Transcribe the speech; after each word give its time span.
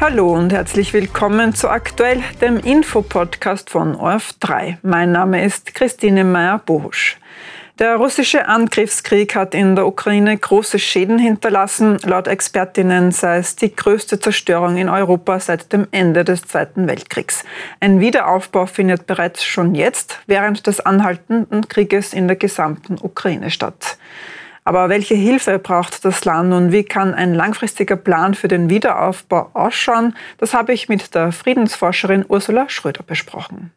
Hallo 0.00 0.32
und 0.32 0.50
herzlich 0.50 0.94
willkommen 0.94 1.54
zu 1.54 1.68
Aktuell, 1.68 2.22
dem 2.40 2.58
Infopodcast 2.58 3.68
von 3.68 3.94
ORF3. 3.94 4.78
Mein 4.80 5.12
Name 5.12 5.44
ist 5.44 5.74
Christine 5.74 6.24
Meyer-Bohusch. 6.24 7.18
Der 7.78 7.96
russische 7.96 8.48
Angriffskrieg 8.48 9.34
hat 9.34 9.54
in 9.54 9.76
der 9.76 9.86
Ukraine 9.86 10.38
große 10.38 10.78
Schäden 10.78 11.18
hinterlassen. 11.18 11.98
Laut 12.02 12.28
Expertinnen 12.28 13.12
sei 13.12 13.36
es 13.36 13.56
die 13.56 13.76
größte 13.76 14.18
Zerstörung 14.18 14.78
in 14.78 14.88
Europa 14.88 15.38
seit 15.38 15.70
dem 15.70 15.86
Ende 15.90 16.24
des 16.24 16.44
Zweiten 16.44 16.88
Weltkriegs. 16.88 17.44
Ein 17.80 18.00
Wiederaufbau 18.00 18.64
findet 18.64 19.06
bereits 19.06 19.44
schon 19.44 19.74
jetzt 19.74 20.18
während 20.26 20.66
des 20.66 20.80
anhaltenden 20.80 21.68
Krieges 21.68 22.14
in 22.14 22.26
der 22.26 22.36
gesamten 22.36 22.96
Ukraine 23.02 23.50
statt. 23.50 23.98
Aber 24.64 24.88
welche 24.88 25.14
Hilfe 25.14 25.58
braucht 25.58 26.04
das 26.04 26.24
Land 26.24 26.52
und 26.52 26.72
wie 26.72 26.84
kann 26.84 27.14
ein 27.14 27.34
langfristiger 27.34 27.96
Plan 27.96 28.34
für 28.34 28.48
den 28.48 28.70
Wiederaufbau 28.70 29.50
ausschauen? 29.54 30.14
Das 30.38 30.54
habe 30.54 30.72
ich 30.72 30.88
mit 30.88 31.14
der 31.14 31.32
Friedensforscherin 31.32 32.24
Ursula 32.28 32.68
Schröder 32.68 33.02
besprochen. 33.02 33.72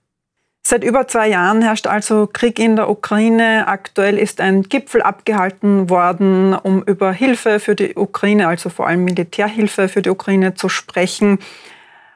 Seit 0.66 0.84
über 0.86 1.08
zwei 1.10 1.28
Jahren 1.28 1.62
herrscht 1.62 1.88
also 1.88 2.26
Krieg 2.26 2.58
in 2.58 2.78
der 2.78 2.90
Ukraine. 2.90 3.68
Aktuell 3.68 4.18
ist 4.18 4.40
ein 4.40 4.64
Gipfel 4.64 5.02
abgehalten 5.02 5.90
worden, 5.90 6.54
um 6.54 6.82
über 6.84 7.12
Hilfe 7.12 7.60
für 7.60 7.76
die 7.76 7.96
Ukraine, 7.96 8.48
also 8.48 8.70
vor 8.70 8.88
allem 8.88 9.04
Militärhilfe 9.04 9.90
für 9.90 10.02
die 10.02 10.10
Ukraine 10.10 10.54
zu 10.54 10.70
sprechen. 10.70 11.40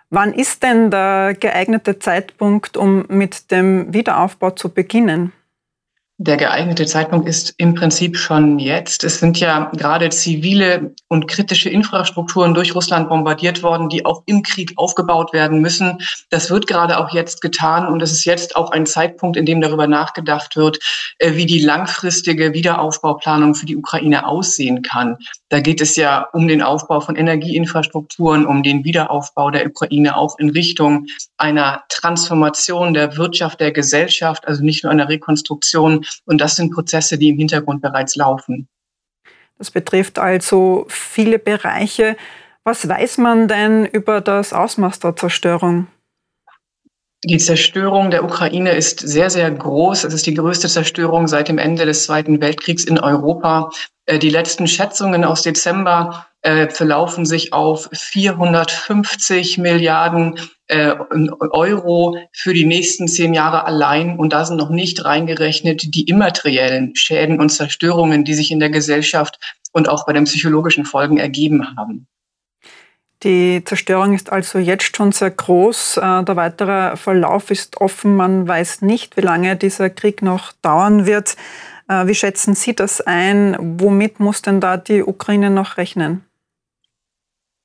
Wann 0.09 0.34
ist 0.34 0.64
denn 0.64 0.90
der 0.90 1.36
geeignete 1.38 2.00
Zeitpunkt, 2.00 2.78
um 2.78 3.06
mit 3.09 3.52
dem 3.52 3.94
Wiederaufbau 3.94 4.52
zu 4.52 4.70
beginnen? 4.70 5.34
Der 6.20 6.36
geeignete 6.36 6.88
Zeitpunkt 6.88 7.30
ist 7.30 7.54
im 7.58 7.76
Prinzip 7.76 8.18
schon 8.18 8.58
jetzt. 8.58 9.04
Es 9.04 9.20
sind 9.20 9.40
ja 9.40 9.70
gerade 9.76 10.10
zivile 10.10 10.96
und 11.10 11.28
kritische 11.28 11.70
Infrastrukturen 11.70 12.56
durch 12.56 12.74
Russland 12.74 13.08
bombardiert 13.08 13.62
worden, 13.62 13.88
die 13.88 14.04
auch 14.04 14.24
im 14.26 14.42
Krieg 14.42 14.74
aufgebaut 14.78 15.32
werden 15.32 15.62
müssen. 15.62 16.00
Das 16.32 16.50
wird 16.50 16.66
gerade 16.66 16.98
auch 16.98 17.14
jetzt 17.14 17.40
getan 17.42 17.88
und 17.88 18.02
es 18.02 18.12
ist 18.14 18.26
jetzt 18.26 18.56
auch 18.56 18.72
ein 18.72 18.88
Zeitpunkt, 18.88 19.38
in 19.38 19.46
dem 19.46 19.62
darüber 19.62 19.86
nachgedacht 19.86 20.56
wird, 20.56 20.80
äh, 21.20 21.36
wie 21.36 21.46
die 21.46 21.59
langfristige 21.59 22.52
Wiederaufbauplanung 22.52 23.54
für 23.54 23.68
die 23.68 23.78
Ukraine 23.78 24.26
aussehen 24.26 24.81
kann. 24.81 25.18
Da 25.50 25.59
geht 25.59 25.81
es 25.81 25.96
ja 25.98 26.28
um 26.34 26.48
den 26.48 26.64
Aufbau 26.64 27.00
von 27.00 27.16
Energieinfrastrukturen, 27.16 28.48
um 28.48 28.64
den 28.64 28.84
Wiederaufbau 28.84 29.52
der 29.52 29.68
Ukraine 29.68 30.18
auch 30.18 30.40
in 30.40 30.50
Richtung 30.50 31.06
einer 31.38 31.84
Transformation 31.90 32.96
der 32.96 33.16
Wirtschaft, 33.18 33.59
der 33.59 33.72
Gesellschaft, 33.72 34.48
also 34.48 34.64
nicht 34.64 34.84
nur 34.84 34.92
einer 34.92 35.08
Rekonstruktion. 35.08 36.06
Und 36.25 36.39
das 36.39 36.55
sind 36.55 36.73
Prozesse, 36.73 37.17
die 37.17 37.30
im 37.30 37.38
Hintergrund 37.38 37.81
bereits 37.81 38.16
laufen. 38.16 38.67
Das 39.58 39.72
betrifft 39.72 40.19
also 40.19 40.86
viele 40.89 41.39
Bereiche. 41.39 42.16
Was 42.63 42.88
weiß 42.88 43.17
man 43.17 43.47
denn 43.47 43.86
über 43.86 44.22
das 44.22 44.53
Ausmaß 44.53 45.00
der 45.00 45.16
Zerstörung? 45.16 45.88
Die 47.23 47.38
Zerstörung 47.38 48.11
der 48.11 48.23
Ukraine 48.23 48.72
ist 48.72 49.00
sehr, 49.00 49.30
sehr 49.30 49.50
groß. 49.50 50.03
Es 50.03 50.13
ist 50.13 50.28
die 50.28 50.35
größte 50.35 50.67
Zerstörung 50.67 51.28
seit 51.28 51.47
dem 51.47 51.58
Ende 51.58 51.85
des 51.85 52.03
Zweiten 52.03 52.39
Weltkriegs 52.41 52.83
in 52.83 53.00
Europa. 53.00 53.72
Äh, 54.08 54.17
die 54.17 54.30
letzten 54.30 54.67
Schätzungen 54.67 55.23
aus 55.23 55.44
Dezember 55.44 56.25
äh, 56.41 56.69
verlaufen 56.69 57.25
sich 57.25 57.53
auf 57.53 57.89
450 57.94 59.58
Milliarden 59.59 60.39
äh, 60.67 60.95
Euro 61.52 62.17
für 62.31 62.53
die 62.53 62.66
nächsten 62.66 63.08
zehn 63.08 63.33
Jahre 63.33 63.66
allein. 63.66 64.17
Und 64.17 64.33
da 64.33 64.45
sind 64.45 64.58
noch 64.58 64.69
nicht 64.69 65.05
reingerechnet 65.05 65.94
die 65.94 66.03
immateriellen 66.03 66.95
Schäden 66.95 67.39
und 67.39 67.50
Zerstörungen, 67.50 68.23
die 68.23 68.33
sich 68.33 68.50
in 68.50 68.59
der 68.59 68.69
Gesellschaft 68.69 69.39
und 69.73 69.89
auch 69.89 70.05
bei 70.05 70.13
den 70.13 70.23
psychologischen 70.23 70.85
Folgen 70.85 71.17
ergeben 71.17 71.75
haben. 71.78 72.08
Die 73.23 73.63
Zerstörung 73.66 74.13
ist 74.13 74.31
also 74.31 74.59
jetzt 74.59 74.95
schon 74.95 75.11
sehr 75.11 75.31
groß. 75.31 75.95
Der 75.95 76.35
weitere 76.35 76.95
Verlauf 76.97 77.50
ist 77.50 77.81
offen. 77.81 78.16
Man 78.16 78.47
weiß 78.47 78.83
nicht, 78.83 79.17
wie 79.17 79.22
lange 79.22 79.56
dieser 79.56 79.90
Krieg 79.90 80.22
noch 80.22 80.53
dauern 80.62 81.07
wird. 81.07 81.35
Äh, 81.88 82.08
wie 82.08 82.16
schätzen 82.16 82.56
Sie 82.56 82.75
das 82.75 83.02
ein? 83.02 83.56
Womit 83.80 84.20
muss 84.20 84.42
denn 84.42 84.59
da 84.59 84.78
die 84.78 85.03
Ukraine 85.03 85.50
noch 85.50 85.78
rechnen? 85.78 86.24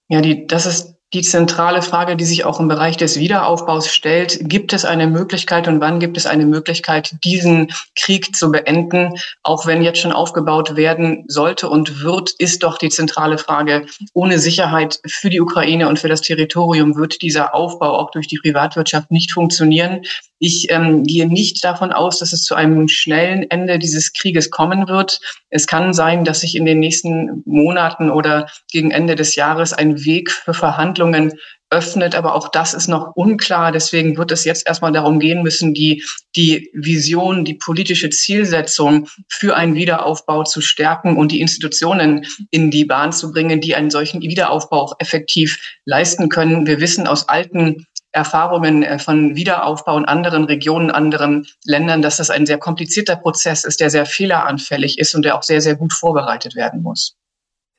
Ja, 0.08 0.20
die, 0.20 0.46
das 0.46 0.66
ist 0.66 0.96
die 1.14 1.22
zentrale 1.22 1.82
Frage, 1.82 2.16
die 2.16 2.24
sich 2.24 2.44
auch 2.44 2.58
im 2.58 2.68
Bereich 2.68 2.96
des 2.96 3.18
Wiederaufbaus 3.18 3.88
stellt. 3.88 4.38
Gibt 4.48 4.72
es 4.72 4.84
eine 4.84 5.06
Möglichkeit 5.06 5.68
und 5.68 5.80
wann 5.80 6.00
gibt 6.00 6.16
es 6.16 6.24
eine 6.24 6.46
Möglichkeit, 6.46 7.16
diesen 7.22 7.70
Krieg 7.96 8.34
zu 8.34 8.50
beenden? 8.50 9.14
Auch 9.42 9.66
wenn 9.66 9.82
jetzt 9.82 9.98
schon 9.98 10.12
aufgebaut 10.12 10.74
werden 10.74 11.24
sollte 11.28 11.68
und 11.68 12.02
wird, 12.02 12.30
ist 12.38 12.62
doch 12.62 12.78
die 12.78 12.88
zentrale 12.88 13.36
Frage, 13.36 13.86
ohne 14.14 14.38
Sicherheit 14.38 15.00
für 15.06 15.28
die 15.28 15.40
Ukraine 15.40 15.88
und 15.88 15.98
für 15.98 16.08
das 16.08 16.22
Territorium 16.22 16.96
wird 16.96 17.20
dieser 17.20 17.54
Aufbau 17.54 17.98
auch 17.98 18.10
durch 18.10 18.26
die 18.26 18.38
Privatwirtschaft 18.38 19.10
nicht 19.10 19.32
funktionieren. 19.32 20.02
Ich 20.44 20.72
ähm, 20.72 21.04
gehe 21.04 21.28
nicht 21.28 21.62
davon 21.62 21.92
aus, 21.92 22.18
dass 22.18 22.32
es 22.32 22.42
zu 22.42 22.56
einem 22.56 22.88
schnellen 22.88 23.48
Ende 23.48 23.78
dieses 23.78 24.12
Krieges 24.12 24.50
kommen 24.50 24.88
wird. 24.88 25.20
Es 25.50 25.68
kann 25.68 25.94
sein, 25.94 26.24
dass 26.24 26.40
sich 26.40 26.56
in 26.56 26.64
den 26.64 26.80
nächsten 26.80 27.44
Monaten 27.46 28.10
oder 28.10 28.48
gegen 28.68 28.90
Ende 28.90 29.14
des 29.14 29.36
Jahres 29.36 29.72
ein 29.72 30.04
Weg 30.04 30.32
für 30.32 30.52
Verhandlungen 30.52 31.34
öffnet, 31.70 32.16
aber 32.16 32.34
auch 32.34 32.48
das 32.48 32.74
ist 32.74 32.88
noch 32.88 33.14
unklar. 33.14 33.70
Deswegen 33.70 34.16
wird 34.16 34.32
es 34.32 34.44
jetzt 34.44 34.66
erstmal 34.66 34.90
darum 34.90 35.20
gehen 35.20 35.44
müssen, 35.44 35.74
die, 35.74 36.02
die 36.34 36.70
Vision, 36.74 37.44
die 37.44 37.54
politische 37.54 38.10
Zielsetzung 38.10 39.06
für 39.28 39.54
einen 39.56 39.76
Wiederaufbau 39.76 40.42
zu 40.42 40.60
stärken 40.60 41.16
und 41.16 41.30
die 41.30 41.40
Institutionen 41.40 42.26
in 42.50 42.72
die 42.72 42.84
Bahn 42.84 43.12
zu 43.12 43.30
bringen, 43.30 43.60
die 43.60 43.76
einen 43.76 43.90
solchen 43.90 44.22
Wiederaufbau 44.22 44.82
auch 44.82 44.96
effektiv 44.98 45.60
leisten 45.84 46.28
können. 46.28 46.66
Wir 46.66 46.80
wissen 46.80 47.06
aus 47.06 47.28
alten 47.28 47.86
Erfahrungen 48.12 48.82
äh, 48.82 48.98
von 48.98 49.34
Wiederaufbau 49.34 49.98
in 49.98 50.04
anderen 50.04 50.44
Regionen, 50.44 50.90
anderen 50.90 51.46
Ländern, 51.64 52.02
dass 52.02 52.18
das 52.18 52.30
ein 52.30 52.46
sehr 52.46 52.58
komplizierter 52.58 53.16
Prozess 53.16 53.64
ist, 53.64 53.80
der 53.80 53.90
sehr 53.90 54.06
fehleranfällig 54.06 54.98
ist 54.98 55.14
und 55.14 55.24
der 55.24 55.36
auch 55.36 55.42
sehr, 55.42 55.60
sehr 55.60 55.74
gut 55.74 55.92
vorbereitet 55.92 56.54
werden 56.54 56.82
muss. 56.82 57.16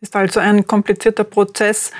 Es 0.01 0.09
ist 0.09 0.15
also 0.15 0.39
ein 0.39 0.67
komplizierter 0.67 1.23
Prozess. 1.23 1.91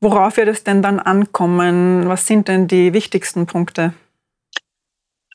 Worauf 0.00 0.36
wird 0.36 0.48
es 0.48 0.62
denn 0.62 0.82
dann 0.82 1.00
ankommen? 1.00 2.08
Was 2.08 2.26
sind 2.26 2.48
denn 2.48 2.68
die 2.68 2.92
wichtigsten 2.92 3.46
Punkte? 3.46 3.94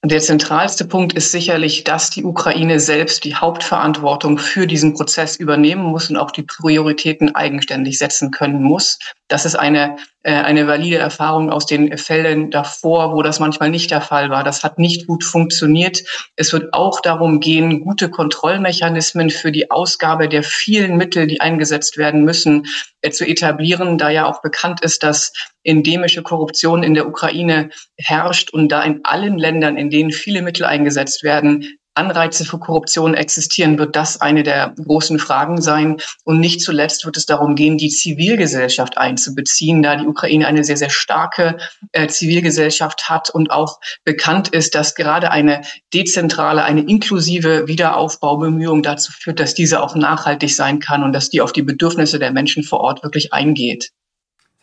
Der 0.03 0.19
zentralste 0.19 0.85
Punkt 0.85 1.13
ist 1.13 1.31
sicherlich, 1.31 1.83
dass 1.83 2.09
die 2.09 2.23
Ukraine 2.23 2.79
selbst 2.79 3.23
die 3.23 3.35
Hauptverantwortung 3.35 4.39
für 4.39 4.65
diesen 4.65 4.95
Prozess 4.95 5.35
übernehmen 5.35 5.83
muss 5.83 6.09
und 6.09 6.17
auch 6.17 6.31
die 6.31 6.41
Prioritäten 6.41 7.35
eigenständig 7.35 7.99
setzen 7.99 8.31
können 8.31 8.63
muss. 8.63 8.97
Das 9.31 9.45
ist 9.45 9.55
eine, 9.55 9.95
äh, 10.23 10.33
eine 10.33 10.67
valide 10.67 10.97
Erfahrung 10.97 11.51
aus 11.51 11.65
den 11.65 11.97
Fällen 11.97 12.51
davor, 12.51 13.15
wo 13.15 13.21
das 13.23 13.39
manchmal 13.39 13.69
nicht 13.69 13.89
der 13.89 14.01
Fall 14.01 14.29
war. 14.29 14.43
Das 14.43 14.61
hat 14.61 14.77
nicht 14.77 15.07
gut 15.07 15.23
funktioniert. 15.23 16.03
Es 16.35 16.51
wird 16.51 16.73
auch 16.73 16.99
darum 16.99 17.39
gehen, 17.39 17.81
gute 17.81 18.09
Kontrollmechanismen 18.09 19.29
für 19.29 19.53
die 19.53 19.71
Ausgabe 19.71 20.27
der 20.27 20.43
vielen 20.43 20.97
Mittel, 20.97 21.27
die 21.27 21.39
eingesetzt 21.39 21.97
werden 21.97 22.25
müssen, 22.25 22.65
äh, 22.99 23.11
zu 23.11 23.25
etablieren, 23.25 23.97
da 23.97 24.09
ja 24.09 24.25
auch 24.25 24.41
bekannt 24.41 24.81
ist, 24.81 25.01
dass 25.01 25.31
endemische 25.63 26.23
Korruption 26.23 26.83
in 26.83 26.93
der 26.93 27.07
Ukraine 27.07 27.69
herrscht 27.97 28.49
und 28.49 28.67
da 28.67 28.83
in 28.83 28.99
allen 29.03 29.37
Ländern, 29.37 29.77
in 29.77 29.89
denen 29.89 30.11
viele 30.11 30.41
Mittel 30.41 30.65
eingesetzt 30.65 31.23
werden, 31.23 31.79
Anreize 31.93 32.45
für 32.45 32.57
Korruption 32.57 33.13
existieren, 33.13 33.77
wird 33.77 33.95
das 33.95 34.21
eine 34.21 34.43
der 34.43 34.73
großen 34.83 35.19
Fragen 35.19 35.61
sein. 35.61 35.97
Und 36.23 36.39
nicht 36.39 36.61
zuletzt 36.61 37.05
wird 37.05 37.17
es 37.17 37.25
darum 37.25 37.55
gehen, 37.55 37.77
die 37.77 37.89
Zivilgesellschaft 37.89 38.97
einzubeziehen, 38.97 39.83
da 39.83 39.95
die 39.95 40.07
Ukraine 40.07 40.47
eine 40.47 40.63
sehr, 40.63 40.77
sehr 40.77 40.89
starke 40.89 41.57
äh, 41.91 42.07
Zivilgesellschaft 42.07 43.09
hat 43.09 43.29
und 43.29 43.51
auch 43.51 43.79
bekannt 44.03 44.49
ist, 44.49 44.75
dass 44.75 44.95
gerade 44.95 45.31
eine 45.31 45.61
dezentrale, 45.93 46.63
eine 46.63 46.81
inklusive 46.81 47.67
Wiederaufbaubemühung 47.67 48.83
dazu 48.83 49.11
führt, 49.11 49.39
dass 49.39 49.53
diese 49.53 49.81
auch 49.81 49.95
nachhaltig 49.95 50.55
sein 50.55 50.79
kann 50.79 51.03
und 51.03 51.13
dass 51.13 51.29
die 51.29 51.41
auf 51.41 51.51
die 51.51 51.63
Bedürfnisse 51.63 52.19
der 52.19 52.31
Menschen 52.31 52.63
vor 52.63 52.79
Ort 52.79 53.03
wirklich 53.03 53.33
eingeht. 53.33 53.91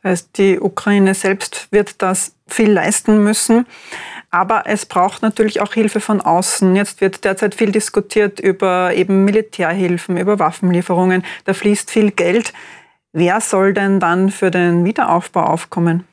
Das 0.03 0.11
heißt, 0.11 0.39
die 0.39 0.61
Ukraine 0.61 1.15
selbst 1.15 1.69
wird 1.71 2.03
das 2.03 2.35
viel 2.47 2.71
leisten 2.71 3.23
müssen. 3.23 3.67
Aber 4.31 4.65
es 4.67 4.87
braucht 4.87 5.23
natürlich 5.23 5.61
auch 5.61 5.73
Hilfe 5.73 6.01
von 6.01 6.21
außen. 6.21 6.77
Jetzt 6.77 7.01
wird 7.01 7.25
derzeit 7.25 7.55
viel 7.55 7.73
diskutiert 7.73 8.41
über 8.41 8.93
eben 8.95 9.25
Militärhilfen, 9.25 10.17
über 10.19 10.39
Waffenlieferungen. 10.39 11.25
Da 11.45 11.55
fließt 11.55 11.91
viel 11.91 12.11
Geld. 12.11 12.53
Wer 13.13 13.41
soll 13.41 13.73
denn 13.73 14.01
dann 14.01 14.31
für 14.31 14.51
den 14.51 14.85
Wiederaufbau 14.85 15.45
aufkommen? 15.45 16.05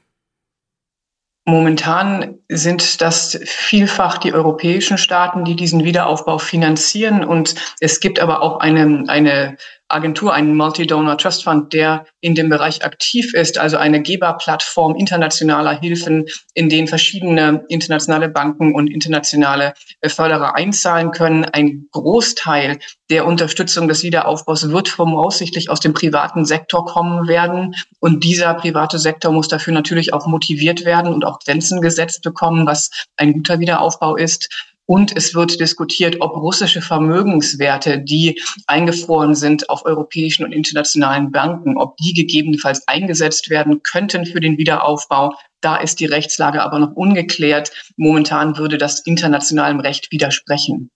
Momentan 1.47 2.39
sind 2.49 3.01
das 3.01 3.39
vielfach 3.45 4.17
die 4.17 4.33
europäischen 4.33 4.97
Staaten, 4.97 5.45
die 5.45 5.55
diesen 5.55 5.83
Wiederaufbau 5.83 6.39
finanzieren. 6.39 7.23
Und 7.23 7.53
es 7.79 7.99
gibt 7.99 8.19
aber 8.19 8.41
auch 8.41 8.59
eine, 8.61 9.03
eine 9.07 9.57
Agentur, 9.87 10.33
einen 10.33 10.55
Multi-Donor 10.55 11.17
Trust 11.17 11.43
Fund, 11.43 11.71
der 11.71 12.05
in 12.19 12.33
dem 12.33 12.49
Bereich 12.49 12.83
aktiv 12.83 13.33
ist, 13.35 13.59
also 13.59 13.77
eine 13.77 14.01
Geberplattform 14.01 14.95
internationaler 14.95 15.79
Hilfen, 15.79 16.25
in 16.55 16.69
denen 16.69 16.87
verschiedene 16.87 17.63
internationale 17.69 18.29
Banken 18.29 18.73
und 18.73 18.87
internationale 18.87 19.73
äh, 20.01 20.09
Förderer 20.09 20.55
einzahlen 20.55 21.11
können. 21.11 21.45
Ein 21.45 21.87
Großteil 21.91 22.79
der 23.11 23.27
Unterstützung 23.27 23.87
des 23.87 24.01
Wiederaufbaus 24.01 24.71
wird 24.71 24.89
voraussichtlich 24.89 25.69
aus 25.69 25.79
dem 25.79 25.93
privaten 25.93 26.45
Sektor 26.45 26.85
kommen 26.85 27.27
werden. 27.27 27.75
Und 27.99 28.23
dieser 28.23 28.55
private 28.55 28.97
Sektor 28.97 29.31
muss 29.31 29.47
dafür 29.47 29.73
natürlich 29.73 30.13
auch 30.13 30.25
motiviert 30.25 30.83
werden 30.85 31.13
und 31.13 31.25
auch 31.25 31.39
Grenzen 31.39 31.81
gesetzt 31.81 32.23
bekommen, 32.23 32.65
was 32.65 32.89
ein 33.17 33.33
guter 33.33 33.59
Wiederaufbau 33.59 34.15
ist. 34.15 34.49
Und 34.87 35.17
es 35.17 35.33
wird 35.33 35.59
diskutiert, 35.59 36.17
ob 36.21 36.35
russische 36.35 36.81
Vermögenswerte, 36.81 37.99
die 37.99 38.39
eingefroren 38.67 39.33
sind 39.33 39.69
auf 39.69 39.83
europäischen 39.85 40.45
und 40.45 40.51
internationalen 40.51 41.31
Banken, 41.31 41.77
ob 41.77 41.97
die 41.97 42.13
gegebenenfalls 42.13 42.87
eingesetzt 42.87 43.49
werden 43.49 43.81
könnten 43.81 44.25
für 44.25 44.39
den 44.39 44.57
Wiederaufbau. 44.57 45.33
Da 45.61 45.77
ist 45.77 45.99
die 45.99 46.05
Rechtslage 46.05 46.61
aber 46.61 46.77
noch 46.77 46.91
ungeklärt. 46.91 47.71
Momentan 47.97 48.57
würde 48.57 48.77
das 48.77 48.99
internationalem 48.99 49.79
Recht 49.79 50.11
widersprechen. 50.11 50.91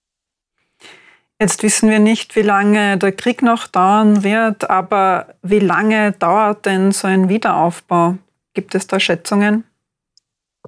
Jetzt 1.42 1.64
wissen 1.64 1.90
wir 1.90 2.00
nicht, 2.00 2.36
wie 2.36 2.42
lange 2.42 2.98
der 2.98 3.14
Krieg 3.14 3.42
noch 3.42 3.68
dauern 3.68 4.24
wird, 4.24 4.70
aber 4.70 5.36
wie 5.42 5.60
lange 5.60 6.12
dauert 6.12 6.66
denn 6.66 6.92
so 6.92 7.08
ein 7.08 7.30
Wiederaufbau? 7.30 8.18
Gibt 8.54 8.76
es 8.76 8.88
da 8.88 9.00
Schätzungen? 9.00 9.64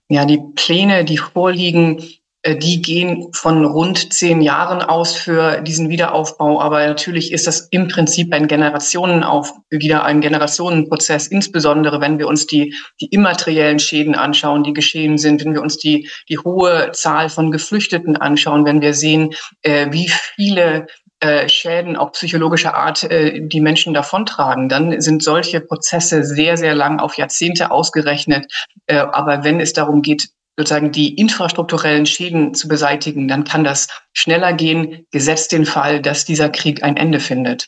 Ja, 0.07 0.25
die 0.25 0.39
Pläne, 0.56 1.03
die 1.03 1.18
vorliegen, 1.18 2.01
die 2.46 2.82
gehen 2.82 3.32
von 3.34 3.66
rund 3.66 4.14
zehn 4.14 4.42
Jahren 4.42 4.82
aus 4.82 5.16
für 5.16 5.62
diesen 5.62 5.90
Wiederaufbau. 5.90 6.60
Aber 6.60 6.86
natürlich 6.88 7.32
ist 7.32 7.46
das 7.46 7.68
im 7.70 7.88
Prinzip 7.88 8.34
ein 8.34 8.48
Generationenauf, 8.48 9.54
wieder 9.70 10.04
ein 10.06 10.22
Generationenprozess, 10.22 11.28
insbesondere 11.28 12.02
wenn 12.02 12.18
wir 12.18 12.28
uns 12.28 12.48
die, 12.48 12.76
die 13.00 13.06
immateriellen 13.08 13.78
Schäden 13.78 14.16
anschauen, 14.16 14.64
die 14.64 14.74
geschehen 14.74 15.20
sind, 15.20 15.46
wenn 15.46 15.54
wir 15.54 15.62
uns 15.62 15.78
die, 15.78 16.10
die 16.30 16.40
hohe 16.40 16.92
Zahl 16.94 17.30
von 17.30 17.52
Geflüchteten 17.52 18.18
anschauen, 18.18 18.66
wenn 18.66 18.82
wir 18.82 18.96
sehen, 18.96 19.34
äh, 19.62 19.92
wie 19.92 20.10
viele 20.36 20.88
äh, 21.20 21.48
Schäden 21.48 21.98
auch 21.98 22.14
psychologischer 22.14 22.74
Art 22.74 23.04
äh, 23.04 23.42
die 23.42 23.62
Menschen 23.62 23.94
davontragen, 23.94 24.70
dann 24.70 25.00
sind 25.02 25.22
solche 25.22 25.62
Prozesse 25.62 26.24
sehr, 26.24 26.58
sehr 26.58 26.74
lang 26.74 27.00
auf 27.00 27.16
Jahrzehnte 27.16 27.70
ausgerechnet. 27.70 28.52
Äh, 28.88 28.96
aber 28.96 29.44
wenn 29.44 29.60
es 29.60 29.74
darum 29.74 30.02
geht, 30.02 30.30
sozusagen 30.57 30.92
die 30.92 31.15
infrastrukturellen 31.15 32.06
Schäden 32.06 32.53
zu 32.53 32.68
beseitigen, 32.68 33.27
dann 33.27 33.44
kann 33.44 33.63
das 33.63 33.88
schneller 34.13 34.53
gehen, 34.53 35.06
gesetzt 35.12 35.51
den 35.51 35.65
Fall, 35.65 36.01
dass 36.01 36.25
dieser 36.25 36.50
Krieg 36.50 36.83
ein 36.83 36.98
Ende 36.98 37.19
findet. 37.19 37.68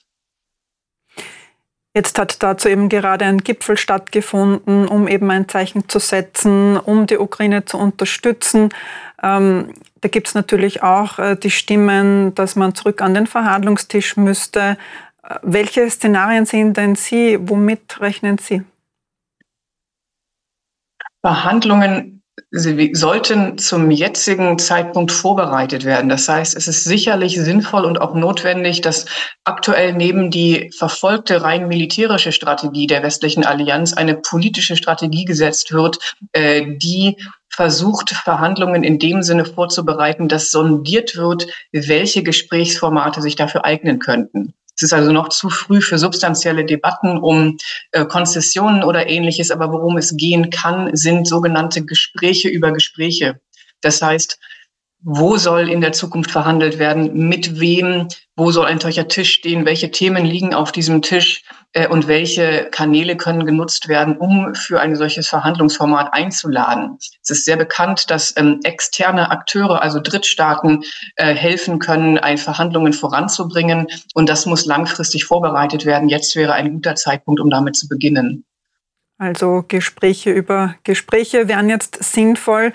Jetzt 1.95 2.17
hat 2.17 2.41
dazu 2.41 2.69
eben 2.69 2.89
gerade 2.89 3.25
ein 3.25 3.37
Gipfel 3.37 3.77
stattgefunden, 3.77 4.87
um 4.87 5.07
eben 5.07 5.29
ein 5.29 5.47
Zeichen 5.47 5.87
zu 5.87 5.99
setzen, 5.99 6.77
um 6.77 7.05
die 7.05 7.19
Ukraine 7.19 7.65
zu 7.65 7.77
unterstützen. 7.77 8.69
Ähm, 9.21 9.73
da 10.01 10.09
gibt 10.09 10.27
es 10.27 10.33
natürlich 10.33 10.81
auch 10.81 11.19
äh, 11.19 11.35
die 11.35 11.51
Stimmen, 11.51 12.33
dass 12.33 12.55
man 12.55 12.73
zurück 12.73 13.01
an 13.01 13.13
den 13.13 13.27
Verhandlungstisch 13.27 14.17
müsste. 14.17 14.77
Äh, 15.21 15.35
welche 15.43 15.87
Szenarien 15.87 16.47
sehen 16.47 16.73
denn 16.73 16.95
Sie? 16.95 17.37
Womit 17.39 18.01
rechnen 18.01 18.39
Sie? 18.39 18.63
Verhandlungen 21.21 22.12
Sie 22.55 22.91
sollten 22.93 23.57
zum 23.57 23.89
jetzigen 23.89 24.59
Zeitpunkt 24.59 25.11
vorbereitet 25.11 25.85
werden. 25.85 26.07
Das 26.07 26.29
heißt, 26.29 26.55
es 26.55 26.67
ist 26.67 26.83
sicherlich 26.83 27.35
sinnvoll 27.41 27.83
und 27.83 27.99
auch 27.99 28.13
notwendig, 28.13 28.81
dass 28.81 29.07
aktuell 29.43 29.93
neben 29.93 30.29
die 30.29 30.69
verfolgte 30.77 31.41
rein 31.41 31.67
militärische 31.67 32.31
Strategie 32.31 32.85
der 32.85 33.01
westlichen 33.01 33.43
Allianz 33.43 33.93
eine 33.93 34.13
politische 34.13 34.75
Strategie 34.75 35.25
gesetzt 35.25 35.73
wird, 35.73 35.97
äh, 36.33 36.77
die 36.77 37.17
versucht, 37.49 38.11
Verhandlungen 38.11 38.83
in 38.83 38.99
dem 38.99 39.23
Sinne 39.23 39.45
vorzubereiten, 39.45 40.27
dass 40.27 40.51
sondiert 40.51 41.15
wird, 41.15 41.47
welche 41.71 42.21
Gesprächsformate 42.21 43.23
sich 43.23 43.35
dafür 43.35 43.65
eignen 43.65 43.97
könnten. 43.97 44.53
Es 44.75 44.81
ist 44.83 44.93
also 44.93 45.11
noch 45.11 45.29
zu 45.29 45.49
früh 45.49 45.81
für 45.81 45.97
substanzielle 45.97 46.65
Debatten 46.65 47.17
um 47.17 47.57
äh, 47.91 48.05
Konzessionen 48.05 48.83
oder 48.83 49.07
ähnliches, 49.07 49.51
aber 49.51 49.71
worum 49.71 49.97
es 49.97 50.15
gehen 50.17 50.49
kann, 50.49 50.95
sind 50.95 51.27
sogenannte 51.27 51.85
Gespräche 51.85 52.49
über 52.49 52.71
Gespräche. 52.71 53.39
Das 53.81 54.01
heißt, 54.01 54.39
wo 55.03 55.37
soll 55.37 55.69
in 55.69 55.81
der 55.81 55.91
Zukunft 55.91 56.31
verhandelt 56.31 56.79
werden, 56.79 57.27
mit 57.27 57.59
wem, 57.59 58.07
wo 58.37 58.51
soll 58.51 58.65
ein 58.65 58.79
solcher 58.79 59.07
Tisch 59.09 59.33
stehen, 59.33 59.65
welche 59.65 59.91
Themen 59.91 60.25
liegen 60.25 60.53
auf 60.53 60.71
diesem 60.71 61.01
Tisch 61.01 61.43
äh, 61.73 61.87
und 61.87 62.07
welche 62.07 62.69
Kanäle 62.71 63.17
können 63.17 63.45
genutzt 63.45 63.89
werden, 63.89 64.17
um 64.17 64.55
für 64.55 64.79
ein 64.79 64.95
solches 64.95 65.27
Verhandlungsformat 65.27 66.13
einzuladen. 66.13 66.97
Es 67.21 67.29
ist 67.29 67.45
sehr 67.45 67.57
bekannt, 67.57 68.09
dass 68.09 68.33
ähm, 68.37 68.61
externe 68.63 69.29
Akteure, 69.29 69.81
also 69.81 69.99
Drittstaaten, 69.99 70.83
äh, 71.17 71.35
helfen 71.35 71.79
können, 71.79 72.17
ein 72.17 72.37
Verhandlungen 72.37 72.93
voranzubringen 72.93 73.87
und 74.13 74.29
das 74.29 74.45
muss 74.45 74.65
langfristig 74.65 75.25
vorbereitet 75.25 75.85
werden. 75.85 76.07
Jetzt 76.07 76.35
wäre 76.37 76.53
ein 76.53 76.71
guter 76.71 76.95
Zeitpunkt, 76.95 77.41
um 77.41 77.49
damit 77.49 77.75
zu 77.75 77.89
beginnen. 77.89 78.45
Also 79.17 79.63
Gespräche 79.67 80.31
über 80.31 80.75
Gespräche 80.83 81.47
wären 81.47 81.69
jetzt 81.69 82.03
sinnvoll. 82.03 82.71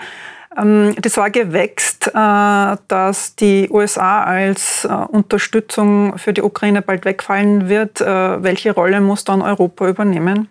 Ähm, 0.57 0.95
die 0.97 1.09
Sorge 1.09 1.53
wächst, 1.53 2.07
äh, 2.07 2.77
dass 2.87 3.35
die 3.35 3.69
USA 3.69 4.23
als 4.23 4.85
äh, 4.85 4.87
Unterstützung 4.87 6.17
für 6.17 6.33
die 6.33 6.41
Ukraine 6.41 6.81
bald 6.81 7.05
wegfallen 7.05 7.69
wird. 7.69 8.01
Äh, 8.01 8.43
welche 8.43 8.73
Rolle 8.73 8.99
muss 9.01 9.23
dann 9.23 9.41
Europa 9.41 9.87
übernehmen? 9.87 10.49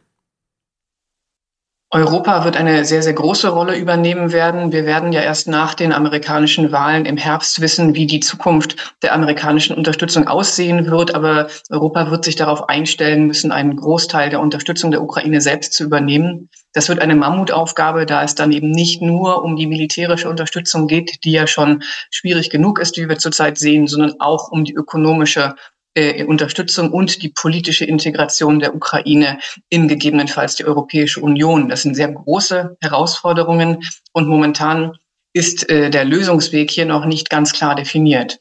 Europa 1.91 2.45
wird 2.45 2.59
eine 2.59 2.85
sehr, 2.85 3.03
sehr 3.03 3.15
große 3.15 3.49
Rolle 3.49 3.79
übernehmen 3.79 4.31
werden. 4.31 4.73
Wir 4.73 4.85
werden 4.85 5.11
ja 5.15 5.23
erst 5.23 5.49
nach 5.49 5.73
den 5.73 5.95
amerikanischen 5.95 6.71
Wahlen 6.71 7.07
im 7.07 7.17
Herbst 7.17 7.63
wissen, 7.63 7.95
wie 7.95 8.07
die 8.07 8.21
Zukunft 8.21 8.95
der 9.03 9.15
amerikanischen 9.15 9.75
Unterstützung 9.75 10.29
aussehen 10.29 10.91
wird. 10.91 11.15
Aber 11.15 11.49
Europa 11.71 12.11
wird 12.11 12.27
sich 12.27 12.37
darauf 12.37 12.69
einstellen 12.69 13.27
müssen, 13.27 13.53
einen 13.53 13.77
Großteil 13.77 14.29
der 14.29 14.41
Unterstützung 14.41 14.91
der 14.91 15.03
Ukraine 15.03 15.41
selbst 15.41 15.73
zu 15.73 15.85
übernehmen. 15.85 16.51
Das 16.79 16.89
wird 16.89 17.01
eine 17.01 17.17
Mammutaufgabe, 17.17 18.07
da 18.07 18.23
es 18.23 18.37
dann 18.37 18.53
eben 18.53 18.71
nicht 18.71 19.03
nur 19.03 19.43
um 19.43 19.57
die 19.57 19.67
militärische 19.67 20.31
Unterstützung 20.31 20.87
geht, 20.87 21.25
die 21.25 21.33
ja 21.33 21.49
schon 21.49 21.83
schwierig 22.09 22.51
genug 22.51 22.79
ist, 22.79 22.97
wie 22.97 23.09
wir 23.09 23.19
zurzeit 23.19 23.59
sehen, 23.59 23.89
sondern 23.89 24.21
auch 24.21 24.53
um 24.53 24.65
die 24.65 24.75
ökonomische 24.75 25.57
äh, 25.95 26.23
Unterstützung 26.23 26.93
und 26.93 27.21
die 27.25 27.31
politische 27.31 27.85
Integration 27.85 28.61
der 28.61 28.77
Ukraine 28.77 29.41
in 29.69 29.89
gegebenenfalls 29.89 30.55
die 30.55 30.67
Europäische 30.67 31.19
Union. 31.21 31.69
Das 31.69 31.83
sind 31.83 31.97
sehr 31.97 32.13
große 32.13 32.77
Herausforderungen 32.81 33.81
und 34.13 34.29
momentan 34.29 34.93
ist 35.33 35.69
äh, 35.69 35.91
der 35.91 36.05
Lösungsweg 36.05 36.71
hier 36.71 36.87
noch 36.87 37.07
nicht 37.07 37.29
ganz 37.29 37.53
klar 37.55 37.75
definiert. 37.75 38.39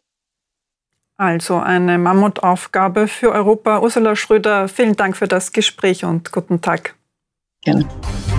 Also 1.18 1.58
eine 1.58 1.98
Mammutaufgabe 1.98 3.08
für 3.08 3.32
Europa. 3.32 3.80
Ursula 3.80 4.16
Schröder, 4.16 4.68
vielen 4.68 4.96
Dank 4.96 5.18
für 5.18 5.28
das 5.28 5.54
Gespräch 5.54 6.06
und 6.06 6.32
guten 6.32 6.62
Tag. 6.62 6.94
weekend. 7.68 8.37